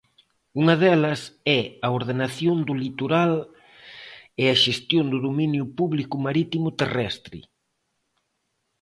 [0.61, 1.21] Unha delas
[1.59, 3.33] é a ordenación do litoral
[4.41, 7.39] e a xestión do dominio público marítimo-terrestre.